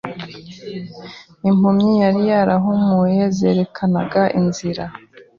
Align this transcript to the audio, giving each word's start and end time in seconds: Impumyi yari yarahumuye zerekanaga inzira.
Impumyi 1.49 1.91
yari 2.03 2.21
yarahumuye 2.31 3.21
zerekanaga 3.37 4.23
inzira. 4.39 4.83